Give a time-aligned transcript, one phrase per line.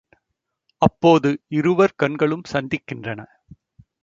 [0.81, 1.41] அப்போது
[1.47, 3.21] இருவர் கண்களும் சந்தித்திருக்கின்றன.